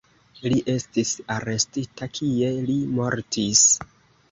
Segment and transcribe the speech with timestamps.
[0.53, 3.65] Li estis arestita, kie li mortis.